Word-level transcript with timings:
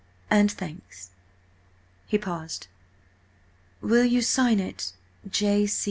and 0.31 0.51
thanks.'" 0.51 1.11
He 2.07 2.17
paused. 2.17 2.65
"Will 3.81 4.03
you 4.03 4.23
sign 4.23 4.59
it 4.59 4.93
J. 5.29 5.67